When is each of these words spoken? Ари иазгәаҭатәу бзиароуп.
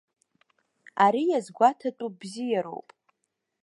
Ари 1.05 1.23
иазгәаҭатәу 1.27 2.09
бзиароуп. 2.19 2.87